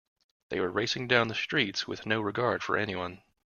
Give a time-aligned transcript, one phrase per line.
[0.49, 3.21] They were racing down the streets with no regard for anyone.